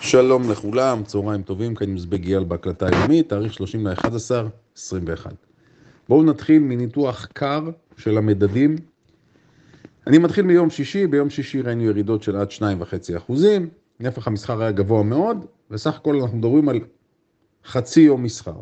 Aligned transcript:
שלום 0.00 0.50
לכולם, 0.50 1.02
צהריים 1.04 1.42
טובים, 1.42 1.74
כאן 1.74 1.90
מזבג 1.90 2.26
אייל 2.26 2.44
בהקלטה 2.44 2.86
היומית, 2.86 3.28
תאריך 3.28 3.52
30 3.52 3.86
ל-11, 3.86 4.08
21. 4.76 5.32
בואו 6.08 6.22
נתחיל 6.22 6.58
מניתוח 6.62 7.28
קר 7.32 7.70
של 7.96 8.18
המדדים. 8.18 8.76
אני 10.06 10.18
מתחיל 10.18 10.44
מיום 10.44 10.70
שישי, 10.70 11.06
ביום 11.06 11.30
שישי 11.30 11.60
ראינו 11.60 11.82
ירידות 11.82 12.22
של 12.22 12.36
עד 12.36 12.48
2.5 12.50 13.16
אחוזים, 13.16 13.68
נפח 14.00 14.26
המסחר 14.26 14.62
היה 14.62 14.70
גבוה 14.72 15.02
מאוד, 15.02 15.46
וסך 15.70 15.96
הכל 15.96 16.20
אנחנו 16.20 16.38
מדברים 16.38 16.68
על 16.68 16.80
חצי 17.66 18.00
יום 18.00 18.22
מסחר. 18.22 18.56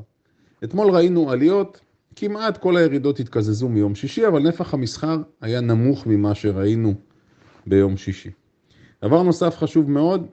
אתמול 0.65 0.91
ראינו 0.91 1.31
עליות, 1.31 1.81
כמעט 2.17 2.57
כל 2.57 2.77
הירידות 2.77 3.21
התקזזו 3.21 3.69
מיום 3.69 3.95
שישי, 3.95 4.27
אבל 4.27 4.43
נפח 4.43 4.75
המסחר 4.75 5.17
היה 5.41 5.61
נמוך 5.61 6.07
ממה 6.07 6.35
שראינו 6.35 6.95
ביום 7.67 7.97
שישי. 7.97 8.31
דבר 9.05 9.23
נוסף 9.23 9.57
חשוב 9.57 9.91
מאוד, 9.91 10.27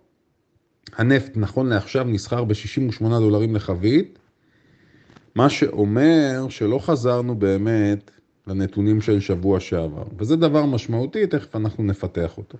הנפט 0.94 1.32
נכון 1.36 1.70
לעכשיו 1.70 2.04
נסחר 2.04 2.44
ב-68 2.44 3.04
דולרים 3.04 3.56
לחבית, 3.56 4.20
מה 5.36 5.50
שאומר 5.50 6.46
שלא 6.50 6.80
חזרנו 6.80 7.36
באמת 7.36 8.12
לנתונים 8.48 9.02
של 9.02 9.20
שבוע 9.20 9.60
שעבר, 9.60 10.04
וזה 10.18 10.36
דבר 10.36 10.66
משמעותי, 10.66 11.28
תכף 11.28 11.56
אנחנו 11.56 11.84
נפתח 11.84 12.38
אותו. 12.38 12.58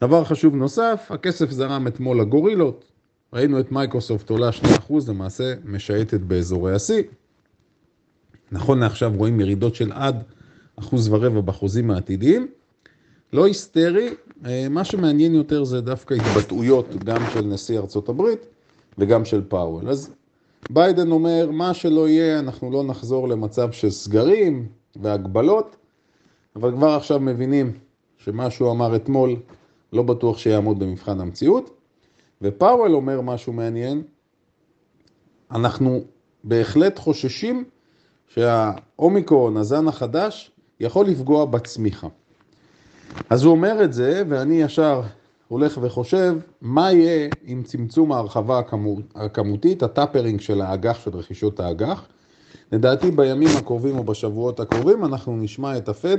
דבר 0.00 0.24
חשוב 0.24 0.54
נוסף, 0.54 1.06
הכסף 1.10 1.50
זרם 1.50 1.86
אתמול 1.86 2.20
לגורילות, 2.20 2.84
ראינו 3.32 3.60
את 3.60 3.72
מייקרוסופט 3.72 4.30
עולה 4.30 4.50
2%, 4.90 4.92
למעשה 5.08 5.54
משייטת 5.64 6.20
באזורי 6.20 6.74
השיא. 6.74 7.02
נכון 8.52 8.78
לעכשיו 8.78 9.12
רואים 9.16 9.40
ירידות 9.40 9.74
של 9.74 9.92
עד 9.92 10.22
אחוז 10.76 11.08
ורבע 11.08 11.40
בחוזים 11.40 11.90
העתידיים. 11.90 12.48
לא 13.32 13.46
היסטרי, 13.46 14.14
מה 14.70 14.84
שמעניין 14.84 15.34
יותר 15.34 15.64
זה 15.64 15.80
דווקא 15.80 16.14
התבטאויות 16.14 17.04
גם 17.04 17.20
של 17.32 17.40
נשיא 17.40 17.78
ארצות 17.78 18.08
הברית 18.08 18.46
וגם 18.98 19.24
של 19.24 19.42
פאוול. 19.48 19.88
אז 19.88 20.10
ביידן 20.70 21.10
אומר, 21.10 21.48
מה 21.52 21.74
שלא 21.74 22.08
יהיה, 22.08 22.38
אנחנו 22.38 22.70
לא 22.70 22.84
נחזור 22.84 23.28
למצב 23.28 23.72
של 23.72 23.90
סגרים 23.90 24.68
והגבלות, 24.96 25.76
אבל 26.56 26.72
כבר 26.72 26.88
עכשיו 26.88 27.20
מבינים 27.20 27.72
שמה 28.18 28.50
שהוא 28.50 28.70
אמר 28.70 28.96
אתמול 28.96 29.36
לא 29.92 30.02
בטוח 30.02 30.38
שיעמוד 30.38 30.78
במבחן 30.78 31.20
המציאות. 31.20 31.70
ופאוול 32.42 32.94
אומר 32.94 33.20
משהו 33.20 33.52
מעניין, 33.52 34.02
אנחנו 35.50 36.00
בהחלט 36.44 36.98
חוששים 36.98 37.64
שהאומיקרון, 38.28 39.56
הזן 39.56 39.88
החדש, 39.88 40.50
יכול 40.80 41.06
לפגוע 41.06 41.44
בצמיחה. 41.44 42.08
אז 43.30 43.44
הוא 43.44 43.52
אומר 43.52 43.84
את 43.84 43.92
זה, 43.92 44.22
ואני 44.28 44.62
ישר 44.62 45.02
הולך 45.48 45.78
וחושב, 45.82 46.34
מה 46.60 46.92
יהיה 46.92 47.28
עם 47.44 47.62
צמצום 47.62 48.12
ההרחבה 48.12 48.60
הכמותית, 49.14 49.82
ה 49.82 49.88
tapering 49.88 50.40
של 50.40 50.60
האג"ח, 50.60 50.98
של 51.04 51.16
רכישות 51.16 51.60
האג"ח. 51.60 52.06
לדעתי 52.72 53.10
בימים 53.10 53.48
הקרובים 53.58 53.98
או 53.98 54.04
בשבועות 54.04 54.60
הקרובים 54.60 55.04
אנחנו 55.04 55.36
נשמע 55.36 55.76
את 55.76 55.88
הפד 55.88 56.18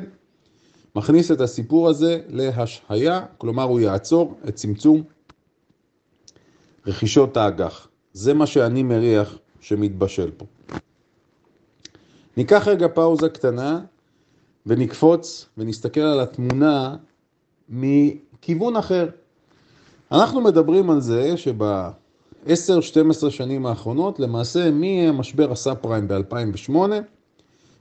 מכניס 0.95 1.31
את 1.31 1.41
הסיפור 1.41 1.89
הזה 1.89 2.19
להשהיה, 2.27 3.25
כלומר 3.37 3.63
הוא 3.63 3.79
יעצור 3.79 4.37
את 4.47 4.55
צמצום 4.55 5.03
רכישות 6.87 7.37
האג"ח. 7.37 7.87
זה 8.13 8.33
מה 8.33 8.45
שאני 8.45 8.83
מריח 8.83 9.37
שמתבשל 9.59 10.31
פה. 10.37 10.45
ניקח 12.37 12.67
רגע 12.67 12.87
פאוזה 12.87 13.29
קטנה 13.29 13.81
ונקפוץ 14.65 15.45
ונסתכל 15.57 15.99
על 15.99 16.19
התמונה 16.19 16.95
מכיוון 17.69 18.75
אחר. 18.75 19.09
אנחנו 20.11 20.41
מדברים 20.41 20.89
על 20.89 21.01
זה 21.01 21.37
שב-10-12 21.37 23.29
שנים 23.29 23.65
האחרונות, 23.65 24.19
למעשה 24.19 24.71
מהמשבר 24.71 25.51
הסאב 25.51 25.77
פריים 25.77 26.07
ב-2008, 26.07 26.75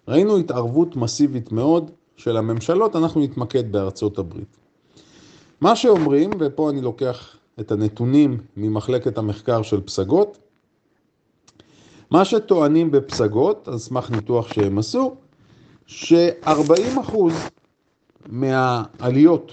ראינו 0.09 0.37
התערבות 0.37 0.97
מסיבית 0.97 1.53
מאוד 1.53 1.91
של 2.17 2.37
הממשלות, 2.37 2.97
אנחנו 2.97 3.21
נתמקד 3.21 3.73
בארצות 3.73 4.19
הברית. 4.19 4.57
מה 5.61 5.77
שאומרים, 5.77 6.31
ופה 6.39 6.71
אני 6.71 6.81
לוקח 6.81 7.37
את 7.61 7.73
הנתונים 7.73 8.39
ממחלקת 8.57 9.19
המחקר 9.19 9.63
של 9.63 9.81
פסגות, 9.81 10.39
מה 12.11 12.25
שטוענים 12.25 12.91
בפסגות, 12.91 13.69
על 13.69 13.79
סמך 13.79 14.11
ניתוח 14.11 14.53
שהם 14.53 14.79
עשו, 14.79 15.15
ש-40% 15.89 17.17
מהעליות, 18.27 19.53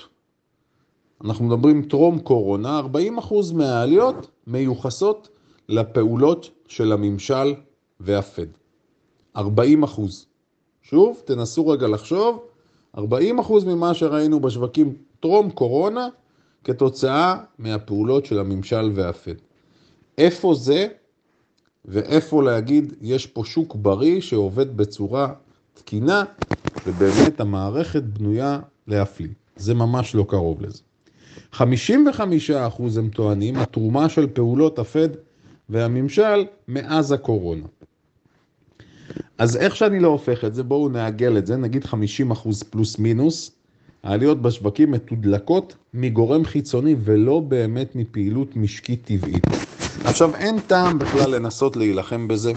אנחנו 1.23 1.45
מדברים 1.45 1.81
טרום 1.81 2.19
קורונה, 2.19 2.81
40% 3.19 3.53
מהעליות 3.53 4.27
מיוחסות 4.47 5.29
לפעולות 5.69 6.49
של 6.67 6.91
הממשל 6.91 7.53
והפד. 7.99 8.45
40 9.37 9.83
שוב, 10.81 11.21
תנסו 11.25 11.67
רגע 11.67 11.87
לחשוב, 11.87 12.45
40% 12.97 13.01
ממה 13.65 13.93
שראינו 13.93 14.39
בשווקים 14.39 14.95
טרום 15.19 15.49
קורונה, 15.49 16.07
כתוצאה 16.63 17.37
מהפעולות 17.59 18.25
של 18.25 18.39
הממשל 18.39 18.91
והפד. 18.95 19.35
איפה 20.17 20.53
זה 20.53 20.87
ואיפה 21.85 22.43
להגיד 22.43 22.93
יש 23.01 23.25
פה 23.25 23.43
שוק 23.45 23.75
בריא 23.75 24.21
שעובד 24.21 24.77
בצורה 24.77 25.33
תקינה 25.75 26.23
ובאמת 26.85 27.39
המערכת 27.39 28.03
בנויה 28.03 28.59
להפליא. 28.87 29.29
זה 29.55 29.73
ממש 29.73 30.15
לא 30.15 30.25
קרוב 30.29 30.61
לזה. 30.61 30.81
55% 31.53 31.63
הם 32.97 33.09
טוענים 33.09 33.55
התרומה 33.55 34.09
של 34.09 34.27
פעולות 34.27 34.79
הפד 34.79 35.09
והממשל 35.69 36.45
מאז 36.67 37.11
הקורונה. 37.11 37.65
אז 39.37 39.57
איך 39.57 39.75
שאני 39.75 39.99
לא 39.99 40.07
הופך 40.07 40.45
את 40.45 40.55
זה, 40.55 40.63
בואו 40.63 40.89
נעגל 40.89 41.37
את 41.37 41.45
זה, 41.45 41.57
נגיד 41.57 41.85
50% 41.85 41.87
פלוס 42.69 42.99
מינוס, 42.99 43.51
העליות 44.03 44.41
בשווקים 44.41 44.91
מתודלקות 44.91 45.75
מגורם 45.93 46.45
חיצוני 46.45 46.95
ולא 47.03 47.39
באמת 47.39 47.95
מפעילות 47.95 48.55
משקית 48.55 49.05
טבעית. 49.05 49.43
עכשיו, 50.03 50.35
אין 50.35 50.59
טעם 50.59 50.99
בכלל 50.99 51.35
לנסות 51.35 51.75
להילחם 51.75 52.27
בזה, 52.27 52.51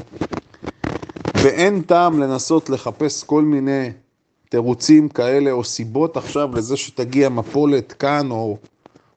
ואין 1.43 1.82
טעם 1.82 2.21
לנסות 2.21 2.71
לחפש 2.71 3.25
כל 3.25 3.43
מיני 3.43 3.91
תירוצים 4.49 5.09
כאלה 5.09 5.50
או 5.50 5.65
סיבות 5.65 6.16
עכשיו 6.16 6.50
לזה 6.54 6.76
שתגיע 6.76 7.28
מפולת 7.28 7.93
כאן 7.93 8.31
או, 8.31 8.56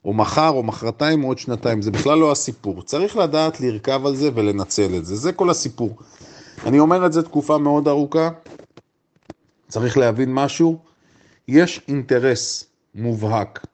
או 0.05 0.13
מחר 0.13 0.49
או 0.49 0.63
מחרתיים 0.63 1.23
או 1.23 1.27
עוד 1.27 1.37
שנתיים. 1.37 1.81
זה 1.81 1.91
בכלל 1.91 2.17
לא 2.17 2.31
הסיפור. 2.31 2.81
צריך 2.81 3.17
לדעת 3.17 3.61
לרכב 3.61 4.05
על 4.05 4.15
זה 4.15 4.29
ולנצל 4.35 4.95
את 4.97 5.05
זה. 5.05 5.15
זה 5.15 5.31
כל 5.31 5.49
הסיפור. 5.49 5.97
אני 6.65 6.79
אומר 6.79 7.05
את 7.05 7.13
זה 7.13 7.23
תקופה 7.23 7.57
מאוד 7.57 7.87
ארוכה. 7.87 8.29
צריך 9.67 9.97
להבין 9.97 10.33
משהו. 10.33 10.77
יש 11.47 11.81
אינטרס 11.87 12.65
מובהק 12.95 13.65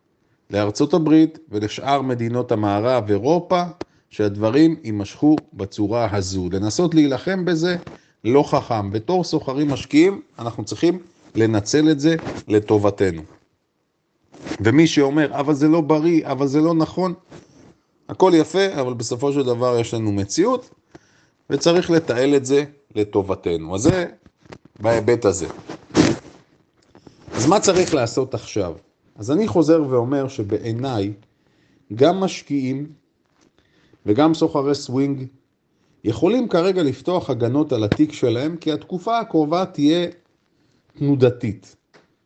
לארצות 0.50 0.94
הברית 0.94 1.40
ולשאר 1.50 2.02
מדינות 2.02 2.52
המערב, 2.52 3.09
אירופה, 3.09 3.64
שהדברים 4.09 4.75
יימשכו 4.84 5.35
בצורה 5.53 6.08
הזו. 6.12 6.50
לנסות 6.52 6.96
להילחם 6.96 7.46
בזה 7.46 7.75
לא 8.28 8.44
חכם. 8.44 8.92
בתור 8.92 9.24
סוחרים 9.24 9.70
משקיעים, 9.70 10.22
אנחנו 10.40 10.66
צריכים 10.66 11.00
לנצל 11.36 11.92
את 11.92 12.00
זה 12.00 12.16
לטובתנו. 12.48 13.22
ומי 14.60 14.88
שאומר, 14.88 15.40
אבל 15.40 15.54
זה 15.54 15.68
לא 15.68 15.82
בריא, 15.82 16.28
אבל 16.28 16.48
זה 16.48 16.62
לא 16.62 16.74
נכון, 16.74 17.14
הכל 18.10 18.32
יפה, 18.36 18.82
אבל 18.82 18.94
בסופו 18.94 19.34
של 19.34 19.44
דבר 19.44 19.80
יש 19.80 19.94
לנו 19.94 20.12
מציאות, 20.12 20.70
וצריך 21.50 21.92
לתעל 21.92 22.36
את 22.36 22.46
זה 22.46 22.64
לטובתנו. 22.96 23.76
אז 23.76 23.82
זה 23.82 24.06
בהיבט 24.80 25.26
הזה. 25.26 25.48
אז 27.32 27.46
מה 27.48 27.59
צריך 27.59 27.94
לעשות 27.94 28.34
עכשיו? 28.34 28.74
אז 29.16 29.32
אני 29.32 29.48
חוזר 29.48 29.84
ואומר 29.90 30.28
שבעיניי 30.28 31.14
גם 31.96 32.20
משקיעים 32.20 32.88
וגם 34.06 34.34
סוחרי 34.34 34.76
סווינג 34.76 35.26
יכולים 36.08 36.48
כרגע 36.48 36.84
לפתוח 36.84 37.30
הגנות 37.30 37.74
על 37.74 37.84
התיק 37.84 38.14
שלהם 38.14 38.58
כי 38.58 38.72
התקופה 38.72 39.20
הקרובה 39.20 39.66
תהיה 39.66 40.08
תנודתית. 40.98 41.76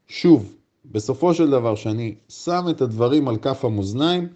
שוב, 0.08 0.56
בסופו 0.86 1.34
של 1.34 1.50
דבר 1.50 1.76
שאני 1.76 2.16
שם 2.30 2.66
את 2.70 2.82
הדברים 2.82 3.28
על 3.28 3.38
כף 3.38 3.66
המאזניים, 3.66 4.28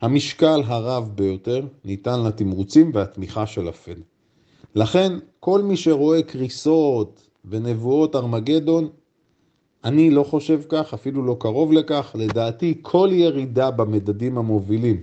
המשקל 0.00 0.62
הרב 0.66 1.10
ביותר 1.14 1.66
ניתן 1.84 2.22
לתמרוצים 2.22 2.90
והתמיכה 2.94 3.46
של 3.46 3.68
הפד. 3.68 3.94
לכן 4.74 5.12
כל 5.40 5.62
מי 5.62 5.76
שרואה 5.76 6.22
קריסות 6.22 7.28
ונבואות 7.44 8.16
ארמגדון 8.16 8.88
אני 9.84 10.10
לא 10.10 10.22
חושב 10.22 10.60
כך, 10.68 10.94
אפילו 10.94 11.24
לא 11.26 11.36
קרוב 11.40 11.72
לכך. 11.72 12.16
לדעתי, 12.18 12.78
כל 12.82 13.08
ירידה 13.12 13.70
במדדים 13.70 14.38
המובילים 14.38 15.02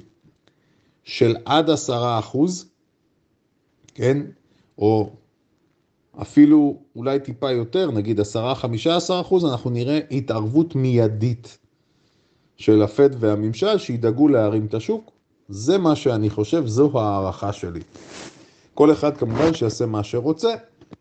של 1.04 1.36
עד 1.45 1.69
עשרה 1.69 2.19
אחוז, 2.19 2.75
כן, 3.95 4.21
או 4.77 5.09
אפילו 6.21 6.77
אולי 6.95 7.19
טיפה 7.19 7.51
יותר, 7.51 7.92
נגיד 7.92 8.19
עשרה, 8.19 8.56
חמישה 8.56 8.95
עשר 8.95 9.21
אחוז, 9.21 9.45
אנחנו 9.45 9.69
נראה 9.69 10.00
התערבות 10.12 10.75
מיידית 10.75 11.57
של 12.57 12.81
הפד 12.81 13.09
והממשל 13.19 13.77
שידאגו 13.77 14.27
להרים 14.27 14.65
את 14.65 14.74
השוק 14.74 15.12
זה 15.50 15.77
מה 15.77 15.95
שאני 15.95 16.30
חושב, 16.30 16.68
זו 16.68 16.92
הערכה 16.94 17.53
שלי. 17.53 17.80
כל 18.74 18.92
אחד 18.92 19.18
כמובן 19.18 19.53
שיעשה 19.53 19.86
מה 19.86 20.03
שרוצה. 20.03 20.53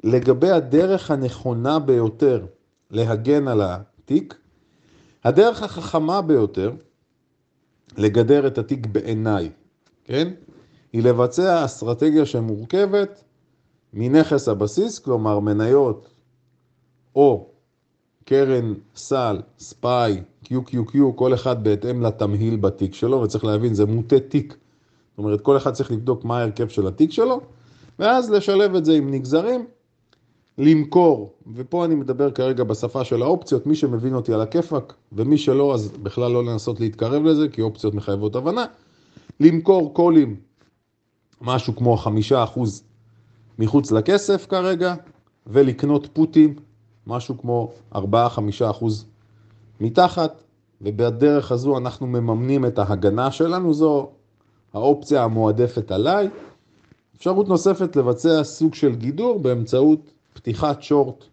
לגבי 0.05 0.50
הדרך 0.50 1.11
הנכונה 1.11 1.79
ביותר 1.79 2.47
להגן 2.90 3.49
על 3.49 3.61
התיק, 3.64 4.35
הדרך 5.25 5.62
החכמה 5.62 6.23
ביותר 6.23 6.73
לגדר 7.97 8.47
את 8.47 8.58
התיק 8.58 8.87
בעיניי, 8.87 9.50
כן? 10.05 10.32
היא 10.94 11.02
לבצע 11.02 11.64
אסטרטגיה 11.64 12.26
שמורכבת 12.26 13.25
מנכס 13.93 14.49
הבסיס, 14.49 14.99
כלומר 14.99 15.41
מניות 15.41 16.08
או 17.17 17.46
קרן, 18.25 18.75
סל, 18.96 19.41
ספאי, 19.58 20.20
QQQ, 20.44 20.96
כל 21.14 21.35
אחד 21.35 21.64
בהתאם 21.64 22.02
לתמהיל 22.02 22.56
בתיק 22.56 22.94
שלו, 22.94 23.20
וצריך 23.20 23.44
להבין, 23.44 23.75
זה 23.75 23.87
מוטה 23.87 24.20
תיק. 24.20 24.56
זאת 25.11 25.19
אומרת, 25.19 25.41
כל 25.41 25.56
אחד 25.56 25.73
צריך 25.73 25.93
לבדוק 25.93 26.25
מה 26.25 26.38
ההרכב 26.38 26.69
של 26.69 26.87
התיק 26.87 27.11
שלו, 27.11 27.40
ואז 27.99 28.31
לשלב 28.31 28.75
את 28.75 28.85
זה 28.85 28.93
עם 28.93 29.11
נגזרים, 29.11 29.67
למכור, 30.58 31.32
ופה 31.55 31.85
אני 31.85 31.94
מדבר 31.94 32.31
כרגע 32.31 32.64
בשפה 32.64 33.05
של 33.05 33.23
האופציות, 33.23 33.67
מי 33.67 33.75
שמבין 33.75 34.14
אותי 34.14 34.32
על 34.32 34.40
הכיפאק, 34.40 34.94
ומי 35.12 35.38
שלא, 35.38 35.75
אז 35.75 35.88
בכלל 36.02 36.32
לא 36.32 36.44
לנסות 36.44 36.81
להתקרב 36.81 37.23
לזה, 37.25 37.49
כי 37.49 37.62
אופציות 37.62 37.94
מחייבות 37.94 38.37
הבנה, 38.37 38.64
למכור 39.40 39.94
קולים, 39.94 40.37
משהו 41.44 41.76
כמו 41.76 41.96
חמישה 41.96 42.44
אחוז 42.44 42.85
מחוץ 43.58 43.93
לכסף 43.93 44.46
כרגע, 44.46 44.94
ולקנות 45.46 46.08
פוטים, 46.12 46.55
משהו 47.06 47.38
כמו 47.38 47.73
ארבעה, 47.94 48.29
חמישה 48.29 48.70
אחוז 48.70 49.06
מתחת, 49.81 50.43
ובדרך 50.81 51.52
הזו 51.52 51.79
אנחנו 51.79 52.06
מממנים 52.06 52.67
את 52.67 52.79
ההגנה 52.79 53.31
שלנו, 53.31 53.75
זו 53.75 54.11
האופציה 54.75 55.25
המועדפת 55.25 55.91
עליי. 55.91 56.29
אפשרות 57.17 57.49
נוספת 57.49 57.97
לבצע 57.97 58.44
סוג 58.44 58.75
של 58.75 58.94
גידור 58.94 59.38
באמצעות 59.38 60.11
פתיחת 60.32 60.82
שורט 60.82 61.25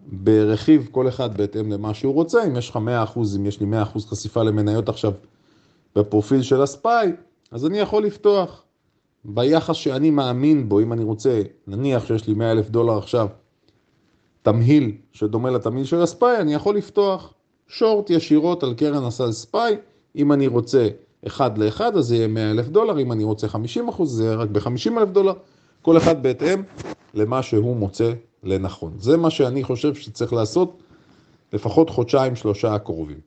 ברכיב, 0.00 0.88
כל 0.90 1.08
אחד 1.08 1.36
בהתאם 1.36 1.72
למה 1.72 1.94
שהוא 1.94 2.14
רוצה, 2.14 2.44
אם 2.46 2.56
יש 2.56 2.70
לך 2.70 2.78
100%, 3.16 3.18
אם 3.36 3.46
יש 3.46 3.60
לי 3.60 3.66
100% 3.82 3.98
חשיפה 4.06 4.42
למניות 4.42 4.88
עכשיו 4.88 5.12
בפרופיל 5.96 6.42
של 6.42 6.62
הספאי, 6.62 7.12
אז 7.50 7.66
אני 7.66 7.78
יכול 7.78 8.04
לפתוח 8.04 8.63
ביחס 9.24 9.76
שאני 9.76 10.10
מאמין 10.10 10.68
בו, 10.68 10.80
אם 10.80 10.92
אני 10.92 11.04
רוצה, 11.04 11.42
נניח 11.66 12.06
שיש 12.06 12.28
לי 12.28 12.34
100 12.34 12.52
אלף 12.52 12.70
דולר 12.70 12.98
עכשיו, 12.98 13.28
תמהיל 14.42 14.92
שדומה 15.12 15.50
לתמהיל 15.50 15.84
של 15.84 16.02
הספאי, 16.02 16.36
אני 16.40 16.54
יכול 16.54 16.76
לפתוח 16.76 17.34
שורט 17.68 18.10
ישירות 18.10 18.62
על 18.62 18.74
קרן 18.74 19.04
הסל 19.04 19.32
ספאי, 19.32 19.76
אם 20.16 20.32
אני 20.32 20.46
רוצה 20.46 20.88
אחד 21.26 21.58
לאחד 21.58 21.96
אז 21.96 22.04
זה 22.04 22.16
יהיה 22.16 22.28
100 22.28 22.50
אלף 22.50 22.68
דולר, 22.68 23.00
אם 23.00 23.12
אני 23.12 23.24
רוצה 23.24 23.48
50 23.48 23.88
אחוז 23.88 24.16
זה 24.16 24.24
יהיה 24.24 24.34
רק 24.34 24.48
ב-50 24.48 24.98
אלף 24.98 25.08
דולר, 25.08 25.32
כל 25.82 25.96
אחד 25.96 26.22
בהתאם 26.22 26.62
למה 27.14 27.42
שהוא 27.42 27.76
מוצא 27.76 28.12
לנכון. 28.42 28.92
זה 28.98 29.16
מה 29.16 29.30
שאני 29.30 29.64
חושב 29.64 29.94
שצריך 29.94 30.32
לעשות 30.32 30.82
לפחות 31.52 31.90
חודשיים 31.90 32.36
שלושה 32.36 32.74
הקרובים. 32.74 33.20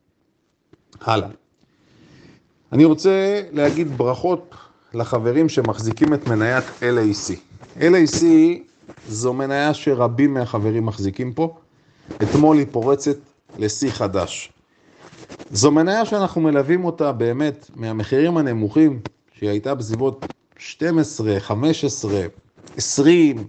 הלאה. 1.02 1.30
אני 2.72 2.86
רוצה 2.86 3.42
להגיד 3.52 3.98
ברכות 3.98 4.56
לחברים 4.94 5.50
שמחזיקים 5.50 6.14
את 6.14 6.28
מניית 6.28 6.64
LAC. 6.82 7.34
LAC 7.80 8.24
זו 9.08 9.34
מניה 9.34 9.74
שרבים 9.74 10.34
מהחברים 10.34 10.86
מחזיקים 10.86 11.34
פה. 11.34 11.56
אתמול 12.24 12.58
היא 12.58 12.68
פורצת 12.72 13.18
לשיא 13.58 13.92
חדש. 13.92 14.52
זו 15.52 15.72
מניה 15.72 16.06
שאנחנו 16.06 16.42
מלווים 16.42 16.86
אותה 16.86 17.12
באמת 17.12 17.70
מהמחירים 17.76 18.38
הנמוכים, 18.38 19.00
שהיא 19.34 19.50
הייתה 19.50 19.76
בסביבות 19.76 20.26
12, 20.58 21.40
15, 21.40 22.26
20, 22.78 23.48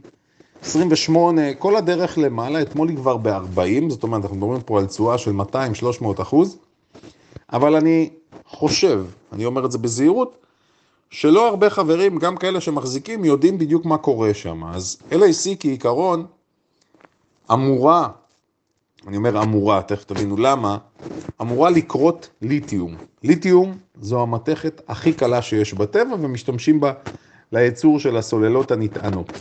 28, 0.62 1.54
כל 1.54 1.76
הדרך 1.76 2.18
למעלה, 2.18 2.62
אתמול 2.62 2.88
היא 2.88 2.96
כבר 2.96 3.16
ב-40, 3.16 3.88
זאת 3.88 4.02
אומרת, 4.02 4.22
אנחנו 4.22 4.36
מדברים 4.36 4.60
פה 4.60 4.78
על 4.78 4.86
תשואה 4.86 5.18
של 5.18 5.32
200-300 5.40 6.22
אחוז, 6.22 6.58
אבל 7.52 7.76
אני 7.76 8.10
חושב, 8.46 9.04
אני 9.32 9.44
אומר 9.44 9.66
את 9.66 9.72
זה 9.72 9.78
בזהירות, 9.78 10.36
שלא 11.10 11.48
הרבה 11.48 11.70
חברים, 11.70 12.18
גם 12.18 12.36
כאלה 12.36 12.60
שמחזיקים, 12.60 13.24
יודעים 13.24 13.58
בדיוק 13.58 13.84
מה 13.84 13.98
קורה 13.98 14.34
שם. 14.34 14.64
אז 14.64 14.98
LAC 15.10 15.56
כעיקרון 15.60 16.26
אמורה, 17.52 18.08
אני 19.06 19.16
אומר 19.16 19.42
אמורה, 19.42 19.82
תכף 19.82 20.04
תבינו 20.04 20.36
למה, 20.36 20.78
אמורה 21.40 21.70
לקרות 21.70 22.28
ליתיום. 22.42 22.94
ליתיום 23.24 23.78
זו 24.00 24.22
המתכת 24.22 24.82
הכי 24.88 25.12
קלה 25.12 25.42
שיש 25.42 25.74
בטבע 25.74 26.14
ומשתמשים 26.20 26.80
בה 26.80 26.92
לייצור 27.52 28.00
של 28.00 28.16
הסוללות 28.16 28.70
הנטענות. 28.70 29.32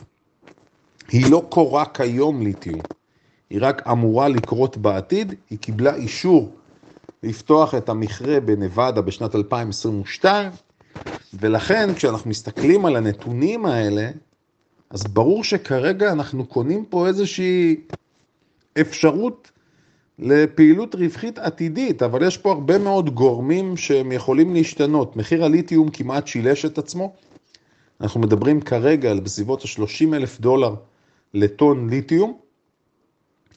היא 1.12 1.32
לא 1.32 1.46
קורה 1.50 1.86
כיום 1.86 2.42
ליתיום, 2.42 2.82
היא 3.50 3.60
רק 3.62 3.88
אמורה 3.88 4.28
לקרות 4.28 4.78
בעתיד, 4.78 5.34
היא 5.50 5.60
קיבלה 5.60 5.96
אישור 5.96 6.52
לפתוח 7.24 7.76
את 7.76 7.90
המכרה 7.90 8.40
בנבדה 8.40 9.02
בשנת 9.02 9.36
2022, 9.36 10.52
ולכן 11.34 11.94
כשאנחנו 11.96 12.30
מסתכלים 12.30 12.86
על 12.86 12.96
הנתונים 12.96 13.66
האלה, 13.66 14.10
אז 14.90 15.04
ברור 15.04 15.44
שכרגע 15.44 16.12
אנחנו 16.12 16.46
קונים 16.46 16.86
פה 16.86 17.08
איזושהי 17.08 17.76
אפשרות 18.82 19.52
לפעילות 20.20 20.96
רווחית 20.96 21.40
עתידית, 21.40 22.04
אבל 22.04 22.28
יש 22.28 22.38
פה 22.38 22.52
הרבה 22.52 22.78
מאוד 22.78 23.10
גורמים 23.10 23.78
שהם 23.78 24.12
יכולים 24.12 24.54
להשתנות. 24.54 25.16
מחיר 25.16 25.46
הליתיום 25.46 25.90
כמעט 25.90 26.28
שילש 26.28 26.66
את 26.66 26.78
עצמו. 26.78 27.14
אנחנו 28.02 28.20
מדברים 28.20 28.62
כרגע 28.62 29.12
על 29.12 29.20
בסביבות 29.20 29.62
ה-30 29.62 30.16
אלף 30.16 30.40
דולר 30.40 30.76
לטון 31.34 31.90
ליתיום. 31.90 32.38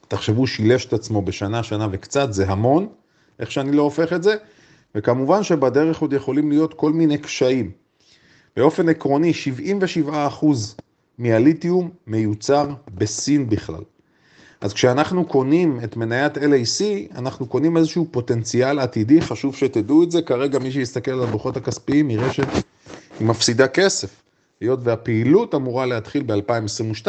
תחשבו, 0.07 0.47
שילש 0.47 0.85
את 0.85 0.93
עצמו 0.93 1.21
בשנה, 1.21 1.63
שנה 1.63 1.87
וקצת, 1.91 2.33
זה 2.33 2.49
המון, 2.49 2.87
איך 3.39 3.51
שאני 3.51 3.71
לא 3.71 3.81
הופך 3.81 4.13
את 4.13 4.23
זה. 4.23 4.35
וכמובן 4.95 5.43
שבדרך 5.43 6.01
עוד 6.01 6.13
יכולים 6.13 6.49
להיות 6.49 6.73
כל 6.73 6.93
מיני 6.93 7.17
קשיים. 7.17 7.71
באופן 8.57 8.89
עקרוני, 8.89 9.31
77% 10.07 10.09
מהליתיום 11.17 11.89
מיוצר 12.07 12.69
בסין 12.93 13.49
בכלל. 13.49 13.83
אז 14.61 14.73
כשאנחנו 14.73 15.25
קונים 15.25 15.79
את 15.83 15.97
מניית 15.97 16.37
LAC, 16.37 16.81
אנחנו 17.15 17.45
קונים 17.45 17.77
איזשהו 17.77 18.07
פוטנציאל 18.11 18.79
עתידי, 18.79 19.21
חשוב 19.21 19.55
שתדעו 19.55 20.03
את 20.03 20.11
זה. 20.11 20.21
כרגע 20.21 20.59
מי 20.59 20.71
שיסתכל 20.71 21.11
על 21.11 21.23
הדוחות 21.23 21.57
הכספיים 21.57 22.09
יראה 22.09 22.33
שהיא 22.33 22.47
מפסידה 23.21 23.67
כסף, 23.67 24.23
היות 24.61 24.79
והפעילות 24.83 25.55
אמורה 25.55 25.85
להתחיל 25.85 26.23
ב-2022. 26.23 27.07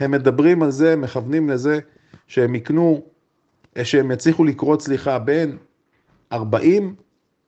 הם 0.00 0.10
מדברים 0.10 0.62
על 0.62 0.70
זה, 0.70 0.96
מכוונים 0.96 1.50
לזה 1.50 1.78
שהם 2.28 2.54
יקנו, 2.54 3.02
שהם 3.82 4.10
יצליחו 4.10 4.44
לקרות, 4.44 4.82
סליחה, 4.82 5.18
בין 5.18 5.56
40 6.32 6.94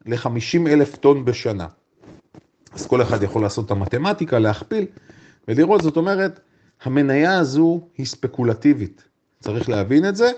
ל-50 0.07 0.69
אלף 0.69 0.97
טון 0.97 1.25
בשנה. 1.25 1.67
אז 2.73 2.87
כל 2.87 3.03
אחד 3.03 3.23
יכול 3.23 3.43
לעשות 3.43 3.67
את 3.67 3.71
המתמטיקה, 3.71 4.39
להכפיל 4.39 4.87
ולראות, 5.49 5.83
זאת 5.83 5.97
אומרת, 5.97 6.41
המניה 6.83 7.39
הזו 7.39 7.81
היא 7.99 8.07
ספקולטיבית, 8.07 9.05
צריך 9.41 9.69
להבין 9.69 10.09
את 10.09 10.17
זה. 10.17 10.31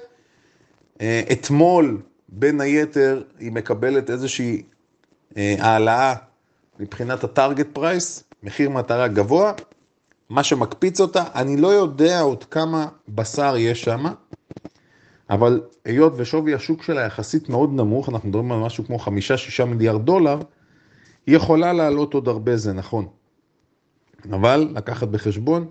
אה, 1.00 1.22
אתמול, 1.32 2.02
בין 2.28 2.60
היתר, 2.60 3.22
היא 3.38 3.52
מקבלת 3.52 4.10
איזושהי 4.10 4.62
אה, 5.36 5.56
העלאה 5.58 6.14
מבחינת 6.80 7.24
הטארגט 7.24 7.66
פרייס, 7.72 8.24
מחיר 8.42 8.70
מטרה 8.70 9.08
גבוה, 9.08 9.52
מה 10.30 10.42
שמקפיץ 10.42 11.00
אותה, 11.00 11.24
אני 11.34 11.56
לא 11.56 11.68
יודע 11.68 12.20
עוד 12.20 12.44
כמה 12.44 12.86
בשר 13.08 13.56
יש 13.56 13.82
שם, 13.82 14.04
אבל 15.30 15.60
היות 15.84 16.12
ושווי 16.16 16.54
השוק 16.54 16.82
שלה 16.82 17.00
יחסית 17.00 17.48
מאוד 17.48 17.72
נמוך, 17.72 18.08
אנחנו 18.08 18.28
מדברים 18.28 18.52
על 18.52 18.58
משהו 18.58 18.84
כמו 18.84 18.96
5-6 18.96 19.64
מיליארד 19.64 20.04
דולר, 20.04 20.38
היא 21.26 21.36
יכולה 21.36 21.72
לעלות 21.72 22.14
עוד 22.14 22.28
הרבה, 22.28 22.56
זה 22.56 22.72
נכון. 22.72 23.06
אבל 24.30 24.68
לקחת 24.74 25.08
בחשבון 25.08 25.66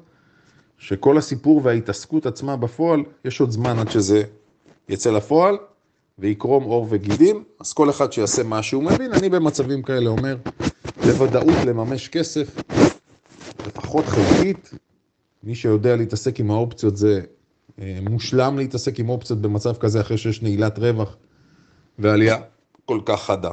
שכל 0.78 1.18
הסיפור 1.18 1.62
וההתעסקות 1.64 2.26
עצמה 2.26 2.58
בפועל, 2.58 3.04
יש 3.26 3.40
עוד 3.40 3.52
זמן 3.52 3.80
עד 3.80 3.92
שזה 3.92 4.24
יצא 4.90 5.12
לפועל 5.12 5.58
ויקרום 6.20 6.64
עור 6.64 6.88
וגידים, 6.90 7.44
אז 7.60 7.74
כל 7.74 7.90
אחד 7.90 8.14
שיעשה 8.14 8.44
מה 8.44 8.64
שהוא 8.64 8.84
מבין, 8.84 9.14
אני 9.14 9.30
במצבים 9.30 9.82
כאלה 9.84 10.10
אומר, 10.10 10.38
בוודאות 10.98 11.66
לממש 11.66 12.08
כסף, 12.08 12.62
לפחות 13.68 14.06
חלקית, 14.06 14.72
מי 15.44 15.56
שיודע 15.56 15.96
להתעסק 15.96 16.40
עם 16.40 16.52
האופציות 16.52 16.98
זה 16.98 17.22
מושלם 18.02 18.58
להתעסק 18.58 19.00
עם 19.00 19.10
אופציות 19.10 19.42
במצב 19.42 19.78
כזה 19.78 20.02
אחרי 20.02 20.18
שיש 20.18 20.42
נעילת 20.42 20.80
רווח 20.80 21.18
ועלייה 22.00 22.38
כל 22.86 23.00
כך 23.06 23.24
חדה. 23.24 23.52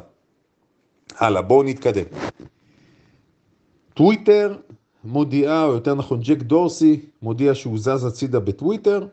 הלאה, 1.18 1.42
בואו 1.42 1.62
נתקדם. 1.62 2.04
טוויטר 3.94 4.56
מודיעה, 5.04 5.64
או 5.64 5.72
יותר 5.72 5.94
נכון 5.94 6.20
ג'ק 6.20 6.42
דורסי, 6.42 7.00
מודיע 7.22 7.54
שהוא 7.54 7.78
זז 7.78 8.04
הצידה 8.04 8.40
בטוויטר, 8.40 9.06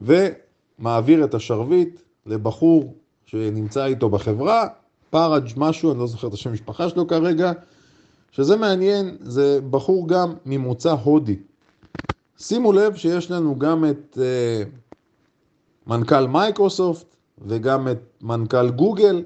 ומעביר 0.00 1.24
את 1.24 1.34
השרביט 1.34 2.00
לבחור 2.26 2.94
שנמצא 3.26 3.84
איתו 3.84 4.08
בחברה, 4.08 4.66
פאראג' 5.10 5.48
משהו, 5.56 5.92
אני 5.92 5.98
לא 5.98 6.06
זוכר 6.06 6.28
את 6.28 6.32
השם 6.32 6.50
המשפחה 6.50 6.88
שלו 6.88 7.06
כרגע, 7.06 7.52
שזה 8.30 8.56
מעניין, 8.56 9.16
זה 9.20 9.60
בחור 9.70 10.08
גם 10.08 10.34
ממוצא 10.46 10.92
הודי. 10.92 11.36
שימו 12.38 12.72
לב 12.72 12.94
שיש 12.94 13.30
לנו 13.30 13.58
גם 13.58 13.84
את 13.84 14.18
uh, 14.18 14.68
מנכ"ל 15.86 16.26
מייקרוסופט 16.26 17.16
וגם 17.46 17.88
את 17.88 17.98
מנכ"ל 18.22 18.70
גוגל, 18.70 19.24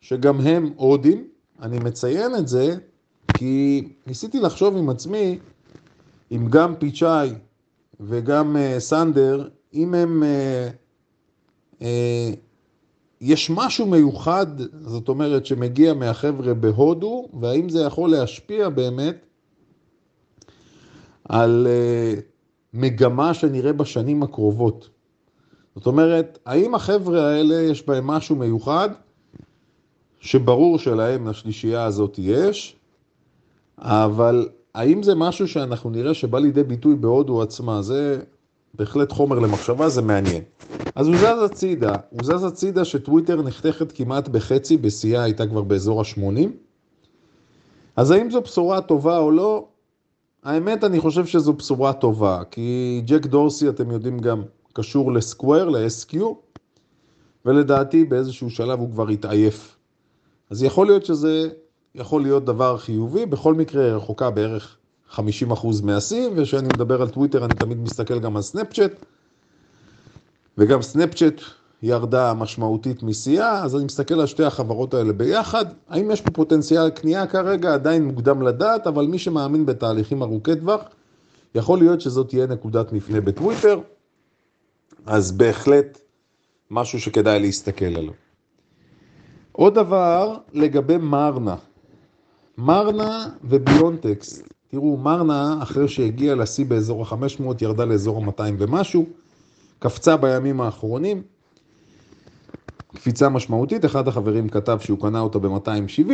שגם 0.00 0.40
הם 0.40 0.72
הודים. 0.76 1.28
אני 1.62 1.78
מציין 1.78 2.34
את 2.36 2.48
זה 2.48 2.76
כי 3.34 3.88
ניסיתי 4.06 4.40
לחשוב 4.40 4.76
עם 4.76 4.90
עצמי 4.90 5.38
אם 6.32 6.46
גם 6.50 6.74
פיצ'אי 6.76 7.30
וגם 8.00 8.56
uh, 8.56 8.80
סנדר, 8.80 9.48
אם 9.74 9.94
הם... 9.94 10.22
Uh, 11.80 11.84
יש 13.20 13.50
משהו 13.50 13.86
מיוחד, 13.86 14.46
זאת 14.82 15.08
אומרת, 15.08 15.46
שמגיע 15.46 15.94
מהחבר'ה 15.94 16.54
בהודו, 16.54 17.28
והאם 17.40 17.68
זה 17.68 17.80
יכול 17.80 18.10
להשפיע 18.10 18.68
באמת 18.68 19.26
על 21.28 21.66
uh, 21.66 22.20
מגמה 22.74 23.34
שנראה 23.34 23.72
בשנים 23.72 24.22
הקרובות. 24.22 24.88
זאת 25.76 25.86
אומרת, 25.86 26.38
האם 26.46 26.74
החבר'ה 26.74 27.26
האלה 27.30 27.54
יש 27.54 27.86
בהם 27.86 28.06
משהו 28.06 28.36
מיוחד, 28.36 28.88
שברור 30.20 30.78
שלהם 30.78 31.28
לשלישייה 31.28 31.84
הזאת 31.84 32.18
יש, 32.18 32.76
אבל 33.78 34.48
האם 34.74 35.02
זה 35.02 35.14
משהו 35.14 35.48
שאנחנו 35.48 35.90
נראה 35.90 36.14
שבא 36.14 36.38
לידי 36.38 36.62
ביטוי 36.62 36.94
בהודו 36.94 37.42
עצמה? 37.42 37.82
זה 37.82 38.18
בהחלט 38.74 39.12
חומר 39.12 39.38
למחשבה, 39.38 39.88
זה 39.88 40.02
מעניין. 40.02 40.42
אז 40.94 41.06
הוא 41.06 41.16
זז 41.16 41.42
הצידה, 41.44 41.94
הוא 42.10 42.20
זז 42.22 42.44
הצידה 42.44 42.84
שטוויטר 42.84 43.42
נחתכת 43.42 43.92
כמעט 43.92 44.28
בחצי, 44.28 44.76
בשיאה 44.76 45.22
הייתה 45.22 45.46
כבר 45.46 45.62
באזור 45.62 46.00
ה-80. 46.00 46.48
אז 47.96 48.10
האם 48.10 48.30
זו 48.30 48.40
בשורה 48.40 48.80
טובה 48.80 49.18
או 49.18 49.30
לא? 49.30 49.68
האמת, 50.44 50.84
אני 50.84 51.00
חושב 51.00 51.26
שזו 51.26 51.52
בשורה 51.52 51.92
טובה, 51.92 52.42
כי 52.50 53.02
ג'ק 53.06 53.26
דורסי, 53.26 53.68
אתם 53.68 53.90
יודעים 53.90 54.18
גם, 54.18 54.42
קשור 54.72 55.12
ל 55.12 55.19
Square, 55.19 55.68
ל-SQ, 55.68 56.16
ולדעתי 57.44 58.04
באיזשהו 58.04 58.50
שלב 58.50 58.78
הוא 58.78 58.90
כבר 58.90 59.08
התעייף. 59.08 59.76
אז 60.50 60.62
יכול 60.62 60.86
להיות 60.86 61.04
שזה 61.04 61.48
יכול 61.94 62.22
להיות 62.22 62.44
דבר 62.44 62.78
חיובי, 62.78 63.26
בכל 63.26 63.54
מקרה 63.54 63.96
רחוקה 63.96 64.30
בערך 64.30 64.76
50% 65.12 65.16
מהשיא, 65.82 66.28
וכשאני 66.36 66.68
מדבר 66.68 67.02
על 67.02 67.08
טוויטר 67.08 67.44
אני 67.44 67.54
תמיד 67.54 67.78
מסתכל 67.78 68.18
גם 68.18 68.36
על 68.36 68.42
סנאפצ'אט, 68.42 68.92
וגם 70.58 70.82
סנאפצ'אט 70.82 71.40
ירדה 71.84 72.34
משמעותית 72.34 73.02
משיאה, 73.02 73.64
אז 73.64 73.76
אני 73.76 73.84
מסתכל 73.84 74.20
על 74.20 74.26
שתי 74.26 74.44
החברות 74.44 74.94
האלה 74.94 75.12
ביחד. 75.12 75.64
האם 75.88 76.10
יש 76.10 76.20
פה 76.20 76.30
פוטנציאל 76.30 76.90
קנייה 76.90 77.26
כרגע? 77.26 77.74
עדיין 77.74 78.04
מוקדם 78.04 78.42
לדעת, 78.42 78.86
אבל 78.86 79.06
מי 79.06 79.18
שמאמין 79.18 79.66
בתהליכים 79.66 80.22
ארוכי 80.22 80.56
טווח, 80.56 80.80
יכול 81.54 81.78
להיות 81.78 82.00
שזאת 82.00 82.28
תהיה 82.28 82.46
נקודת 82.46 82.92
מפנה 82.92 83.20
בטוויטר, 83.20 83.80
אז 85.06 85.32
בהחלט 85.32 86.00
משהו 86.70 87.00
שכדאי 87.00 87.40
להסתכל 87.40 87.84
עליו. 87.84 88.12
עוד 89.52 89.74
דבר 89.74 90.36
לגבי 90.52 90.96
מרנה. 90.96 91.56
מרנה 92.58 93.28
וביונטקס, 93.44 94.42
תראו, 94.68 94.96
מרנה, 94.96 95.58
אחרי 95.62 95.88
שהגיעה 95.88 96.34
לשיא 96.34 96.64
באזור 96.66 97.02
ה-500, 97.02 97.44
ירדה 97.60 97.84
לאזור 97.84 98.24
ה-200 98.24 98.52
ומשהו, 98.58 99.06
קפצה 99.78 100.16
בימים 100.16 100.60
האחרונים, 100.60 101.22
קפיצה 102.94 103.28
משמעותית, 103.28 103.84
אחד 103.84 104.08
החברים 104.08 104.48
כתב 104.48 104.78
שהוא 104.80 105.00
קנה 105.00 105.20
אותה 105.20 105.38
ב-270, 105.38 106.10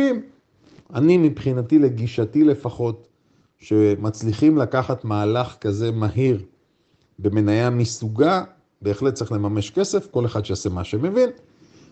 אני 0.93 1.17
מבחינתי, 1.17 1.79
לגישתי 1.79 2.43
לפחות, 2.43 3.07
שמצליחים 3.59 4.57
לקחת 4.57 5.05
מהלך 5.05 5.55
כזה 5.61 5.91
מהיר 5.91 6.43
במניה 7.19 7.69
מסוגה, 7.69 8.43
בהחלט 8.81 9.13
צריך 9.13 9.31
לממש 9.31 9.71
כסף, 9.71 10.07
כל 10.11 10.25
אחד 10.25 10.45
שיעשה 10.45 10.69
מה 10.69 10.83
שמבין, 10.83 11.29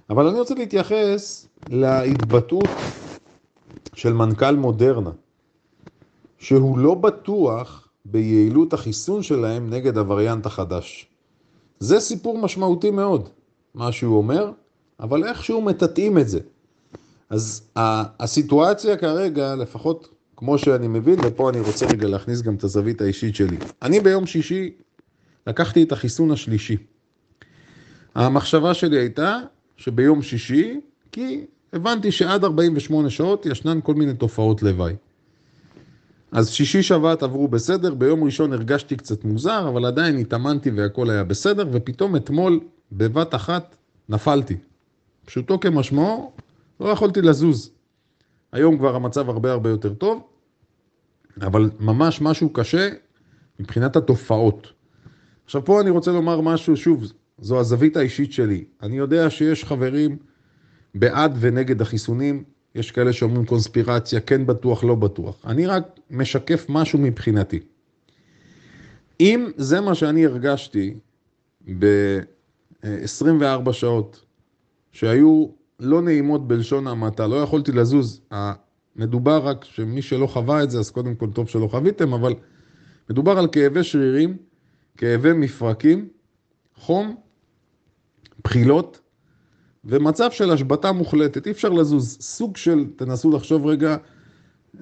אבל 0.10 0.28
אני 0.28 0.40
רוצה 0.40 0.56
להתייחס 0.56 1.48
להתבטאות 1.70 2.70
של 3.94 4.14
מנכ"ל 4.14 4.56
מודרנה, 4.56 5.12
שהוא 6.38 6.80
לא 6.80 6.96
בטוח 6.96 7.88
ביעילות 8.06 8.74
החיסון 8.74 9.24
שלהם 9.24 9.70
נגד 9.70 9.98
הווריאנט 9.98 10.46
החדש. 10.46 11.08
זה 11.80 12.00
סיפור 12.00 12.38
משמעותי 12.38 12.92
מאוד, 12.92 13.30
מה 13.76 13.92
שהוא 13.92 14.18
אומר, 14.18 14.52
אבל 15.00 15.24
איכשהו 15.24 15.62
מטאטאים 15.62 16.18
את 16.18 16.30
זה. 16.30 16.40
אז 17.30 17.62
הסיטואציה 17.76 18.98
כרגע, 18.98 19.56
לפחות 19.56 20.10
כמו 20.36 20.58
שאני 20.58 20.88
מבין, 20.88 21.20
ופה 21.26 21.50
אני 21.50 21.60
רוצה 21.60 21.86
רגע 21.86 22.08
להכניס 22.08 22.42
גם 22.42 22.56
את 22.56 22.64
הזווית 22.64 23.02
האישית 23.02 23.36
שלי. 23.36 23.58
אני 23.82 24.00
ביום 24.00 24.26
שישי 24.26 24.72
לקחתי 25.48 25.84
את 25.84 25.92
החיסון 25.92 26.32
השלישי. 26.32 26.78
המחשבה 28.16 28.74
שלי 28.74 28.98
הייתה 29.00 29.40
שביום 29.78 30.22
שישי, 30.22 30.80
כי 31.12 31.46
הבנתי 31.74 32.12
שעד 32.12 32.44
48 32.44 33.10
שעות 33.10 33.46
ישנן 33.46 33.80
כל 33.84 33.94
מיני 33.94 34.14
תופעות 34.14 34.64
לוואי. 34.64 34.94
אז 36.32 36.50
שישי 36.50 36.84
שבת 36.84 37.24
עברו 37.24 37.48
בסדר, 37.48 37.94
ביום 37.94 38.24
ראשון 38.24 38.54
הרגשתי 38.54 38.96
קצת 38.96 39.24
מוזר, 39.24 39.70
אבל 39.70 39.86
עדיין 39.86 40.18
התאמנתי 40.18 40.72
והכל 40.72 41.10
היה 41.10 41.24
בסדר, 41.24 41.68
ופתאום 41.72 42.16
אתמול 42.16 42.60
בבת 42.92 43.36
אחת 43.36 43.76
נפלתי. 44.10 44.56
פשוטו 45.30 45.60
כמשמעו, 45.60 46.32
לא 46.80 46.90
יכולתי 46.90 47.22
לזוז. 47.22 47.72
היום 48.52 48.78
כבר 48.78 48.96
המצב 48.96 49.30
הרבה 49.30 49.52
הרבה 49.52 49.70
יותר 49.70 49.94
טוב, 49.94 50.28
אבל 51.42 51.70
ממש 51.80 52.22
משהו 52.22 52.54
קשה 52.54 52.90
מבחינת 53.60 53.96
התופעות. 53.96 54.74
עכשיו 55.46 55.66
פה 55.66 55.82
אני 55.82 55.90
רוצה 55.90 56.12
לומר 56.12 56.42
משהו, 56.42 56.78
שוב, 56.78 57.04
זו 57.40 57.60
הזווית 57.60 57.98
האישית 57.98 58.32
שלי. 58.32 58.66
אני 58.84 58.98
יודע 58.98 59.30
שיש 59.30 59.66
חברים 59.66 60.18
בעד 60.96 61.38
ונגד 61.40 61.82
החיסונים, 61.82 62.44
יש 62.76 62.92
כאלה 62.92 63.14
שאומרים 63.14 63.46
קונספירציה, 63.46 64.20
כן 64.20 64.46
בטוח, 64.46 64.84
לא 64.84 64.96
בטוח. 64.96 65.46
אני 65.46 65.68
רק 65.68 66.00
משקף 66.10 66.66
משהו 66.70 67.00
מבחינתי. 67.00 67.60
אם 69.20 69.50
זה 69.58 69.82
מה 69.82 69.96
שאני 69.96 70.26
הרגשתי 70.26 70.94
ב-24 71.80 73.72
שעות, 73.72 74.29
שהיו 74.92 75.48
לא 75.80 76.02
נעימות 76.02 76.48
בלשון 76.48 76.88
המעטה, 76.88 77.28
לא 77.28 77.36
יכולתי 77.36 77.72
לזוז, 77.72 78.22
מדובר 78.96 79.48
רק 79.48 79.66
שמי 79.66 80.02
שלא 80.02 80.28
חווה 80.28 80.64
את 80.64 80.72
זה, 80.72 80.80
אז 80.80 80.92
קודם 80.92 81.16
כל 81.16 81.32
טוב 81.32 81.50
שלא 81.50 81.68
חוויתם, 81.68 82.14
אבל 82.14 82.34
מדובר 83.10 83.38
על 83.38 83.48
כאבי 83.52 83.84
שרירים, 83.84 84.38
כאבי 84.98 85.34
מפרקים, 85.34 86.08
חום, 86.76 87.16
בחילות, 88.44 89.00
ומצב 89.86 90.32
של 90.32 90.52
השבתה 90.52 90.92
מוחלטת, 90.92 91.48
אי 91.48 91.52
אפשר 91.52 91.70
לזוז. 91.70 92.18
סוג 92.22 92.58
של, 92.58 92.86
תנסו 92.96 93.32
לחשוב 93.32 93.66
רגע, 93.66 93.98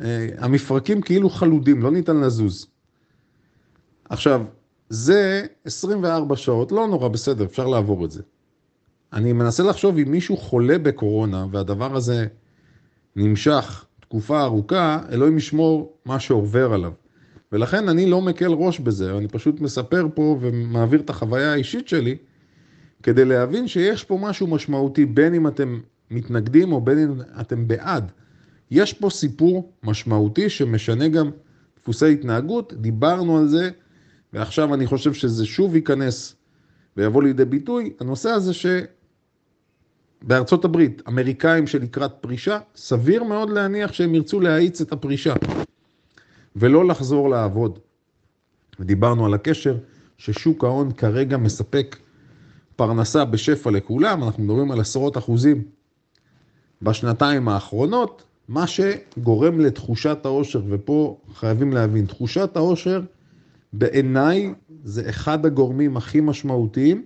אה, 0.02 0.28
המפרקים 0.38 1.02
כאילו 1.02 1.30
חלודים, 1.30 1.82
לא 1.82 1.92
ניתן 1.92 2.18
לזוז. 2.18 2.68
עכשיו, 4.10 4.42
זה 4.90 5.46
24 5.66 6.36
שעות, 6.36 6.72
לא 6.72 6.88
נורא, 6.88 7.08
בסדר, 7.08 7.46
אפשר 7.46 7.68
לעבור 7.68 8.06
את 8.06 8.12
זה. 8.12 8.22
אני 9.14 9.34
מנסה 9.34 9.64
לחשוב 9.64 9.98
אם 9.98 10.12
מישהו 10.12 10.38
חולה 10.38 10.78
בקורונה 10.78 11.46
והדבר 11.52 11.96
הזה 11.96 12.28
נמשך 13.16 13.86
תקופה 14.00 14.42
ארוכה, 14.42 15.00
אלוהים 15.12 15.38
ישמור 15.38 15.98
מה 16.06 16.20
שעובר 16.20 16.74
עליו. 16.74 16.92
ולכן 17.52 17.90
אני 17.90 18.06
לא 18.06 18.22
מקל 18.22 18.52
ראש 18.52 18.80
בזה, 18.80 19.18
אני 19.18 19.28
פשוט 19.28 19.62
מספר 19.62 20.08
פה 20.14 20.38
ומעביר 20.42 21.02
את 21.02 21.10
החוויה 21.10 21.54
האישית 21.54 21.88
שלי, 21.88 22.18
כדי 23.04 23.26
להבין 23.26 23.68
שיש 23.68 24.04
פה 24.04 24.18
משהו 24.22 24.48
משמעותי, 24.48 25.06
בין 25.06 25.34
אם 25.34 25.48
אתם 25.48 25.80
מתנגדים 26.12 26.72
או 26.72 26.82
בין 26.82 27.00
אם 27.00 27.22
אתם 27.42 27.68
בעד. 27.68 28.12
יש 28.72 28.94
פה 28.94 29.10
סיפור 29.10 29.72
משמעותי 29.84 30.50
שמשנה 30.50 31.08
גם 31.08 31.30
דפוסי 31.80 32.14
התנהגות, 32.14 32.74
דיברנו 32.74 33.38
על 33.38 33.48
זה, 33.48 33.70
ועכשיו 34.34 34.74
אני 34.74 34.88
חושב 34.88 35.14
שזה 35.14 35.46
שוב 35.46 35.76
ייכנס 35.76 36.36
ויבוא 36.98 37.24
לידי 37.24 37.46
ביטוי, 37.46 37.94
הנושא 38.00 38.30
הזה 38.30 38.54
שבארצות 40.24 40.66
הברית, 40.66 41.02
אמריקאים 41.08 41.68
שלקראת 41.68 42.12
פרישה, 42.22 42.60
סביר 42.76 43.24
מאוד 43.24 43.50
להניח 43.50 43.94
שהם 43.94 44.16
ירצו 44.16 44.40
להאיץ 44.40 44.82
את 44.82 44.92
הפרישה 44.92 45.34
ולא 46.56 46.88
לחזור 46.88 47.30
לעבוד. 47.30 47.80
ודיברנו 48.80 49.26
על 49.26 49.34
הקשר 49.34 49.78
ששוק 50.18 50.64
ההון 50.64 50.92
כרגע 50.92 51.38
מספק 51.38 51.98
פרנסה 52.76 53.26
בשפע 53.26 53.72
לכולם, 53.72 54.24
אנחנו 54.24 54.44
מדברים 54.44 54.72
על 54.72 54.80
עשרות 54.80 55.18
אחוזים 55.18 55.64
בשנתיים 56.82 57.50
האחרונות, 57.50 58.24
מה 58.48 58.66
שגורם 58.68 59.60
לתחושת 59.60 60.18
העושר, 60.26 60.62
ופה 60.70 61.18
חייבים 61.34 61.74
להבין, 61.74 62.06
תחושת 62.06 62.52
העושר 62.56 63.02
בעיניי 63.74 64.54
זה 64.84 65.10
אחד 65.10 65.46
הגורמים 65.46 65.98
הכי 65.98 66.22
משמעותיים 66.22 67.06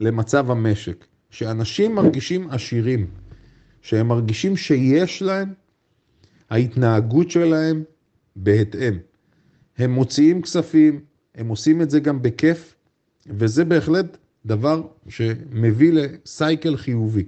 למצב 0.00 0.50
המשק. 0.50 1.04
שאנשים 1.30 1.94
מרגישים 1.94 2.50
עשירים, 2.50 3.06
שהם 3.82 4.08
מרגישים 4.08 4.56
שיש 4.56 5.22
להם, 5.22 5.52
ההתנהגות 6.50 7.30
שלהם 7.30 7.84
בהתאם. 8.36 8.98
הם 9.78 9.90
מוציאים 9.90 10.42
כספים, 10.42 11.00
הם 11.34 11.48
עושים 11.48 11.82
את 11.82 11.90
זה 11.90 12.00
גם 12.00 12.22
בכיף, 12.22 12.74
וזה 13.26 13.64
בהחלט 13.64 14.16
דבר 14.46 14.82
שמביא 15.08 15.92
לסייקל 15.92 16.76
חיובי. 16.76 17.24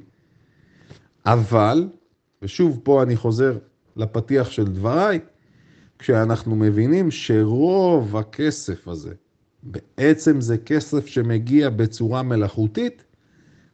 אבל, 1.27 1.89
ושוב 2.43 2.81
פה 2.83 3.03
אני 3.03 3.17
חוזר 3.17 3.59
לפתיח 3.97 4.51
של 4.51 4.65
דבריי, 4.65 5.21
כשאנחנו 5.99 6.57
מבינים 6.57 7.11
שרוב 7.11 8.17
הכסף 8.17 8.89
הזה, 8.89 9.15
בעצם 9.63 10.41
זה 10.41 10.59
כסף 10.59 11.07
שמגיע 11.07 11.71
בצורה 11.71 12.23
מלאכותית, 12.23 13.05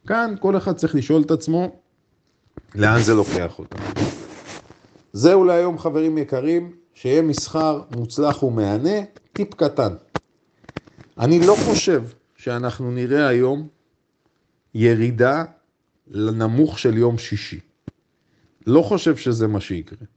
כאן 0.07 0.35
כל 0.39 0.57
אחד 0.57 0.75
צריך 0.75 0.95
לשאול 0.95 1.21
את 1.21 1.31
עצמו 1.31 1.81
לאן 2.75 3.01
זה 3.01 3.13
לוקח 3.13 3.59
אותנו. 3.59 3.81
זהו 5.13 5.43
להיום 5.43 5.79
חברים 5.79 6.17
יקרים, 6.17 6.75
שיהיה 6.93 7.21
מסחר 7.21 7.81
מוצלח 7.91 8.43
ומהנה, 8.43 8.99
טיפ 9.33 9.53
קטן. 9.53 9.93
אני 11.19 11.47
לא 11.47 11.55
חושב 11.65 12.03
שאנחנו 12.35 12.91
נראה 12.91 13.27
היום 13.27 13.67
ירידה 14.73 15.43
לנמוך 16.07 16.79
של 16.79 16.97
יום 16.97 17.17
שישי. 17.17 17.59
לא 18.67 18.81
חושב 18.81 19.17
שזה 19.17 19.47
מה 19.47 19.59
שיקרה. 19.61 20.07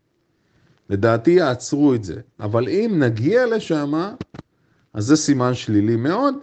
לדעתי 0.91 1.31
יעצרו 1.31 1.95
את 1.95 2.05
זה, 2.05 2.21
אבל 2.41 2.69
אם 2.69 2.97
נגיע 2.99 3.47
לשם, 3.47 3.93
אז 4.95 5.05
זה 5.05 5.17
סימן 5.17 5.55
שלילי 5.55 5.97
מאוד. 5.97 6.35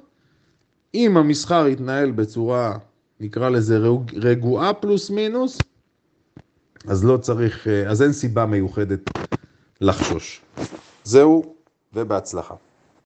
אם 0.94 1.18
המסחר 1.18 1.68
יתנהל 1.68 2.12
בצורה, 2.12 2.78
נקרא 3.20 3.50
לזה 3.50 3.80
רגועה 4.14 4.74
פלוס 4.74 5.10
מינוס, 5.10 5.58
אז 6.88 7.06
לא 7.06 7.18
צריך, 7.18 7.68
אז 7.68 8.02
אין 8.02 8.14
סיבה 8.14 8.46
מיוחדת 8.46 9.00
לחשוש. 9.82 10.42
זהו, 11.04 11.56
ובהצלחה. 11.94 12.56